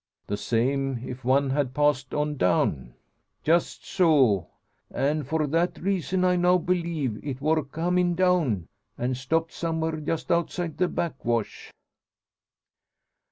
"The 0.25 0.35
same 0.35 1.07
if 1.07 1.23
one 1.23 1.51
had 1.51 1.75
passed 1.75 2.11
on 2.11 2.35
down." 2.35 2.95
"Just 3.43 3.85
so; 3.85 4.47
an' 4.89 5.21
for 5.25 5.45
that 5.45 5.77
reason 5.79 6.25
I 6.25 6.37
now 6.37 6.57
believe 6.57 7.23
it 7.23 7.39
wor 7.39 7.63
comin' 7.63 8.15
down, 8.15 8.67
an' 8.97 9.13
stopped; 9.13 9.51
somewhere 9.53 9.97
just 9.97 10.31
outside 10.31 10.77
the 10.79 10.87
backwash." 10.87 11.71